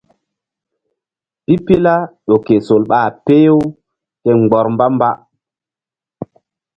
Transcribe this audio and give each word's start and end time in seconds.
Pipila 1.45 1.95
ƴo 2.27 2.35
ke 2.45 2.55
sol 2.67 2.83
ɓa 2.91 2.99
peh-u 3.25 3.59
ke 4.23 4.29
mgbɔr 4.41 4.65
mba-mba. 4.73 5.09